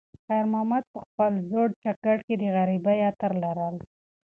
خیر 0.25 0.43
محمد 0.51 0.83
په 0.93 0.99
خپل 1.07 1.33
زوړ 1.49 1.67
جاکټ 1.83 2.19
کې 2.27 2.35
د 2.37 2.43
غریبۍ 2.55 2.99
عطر 3.09 3.31
لرل. 3.43 3.75